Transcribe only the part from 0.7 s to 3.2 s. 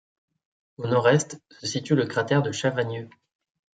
Au nord-est se situe le cratère de Chavagneux.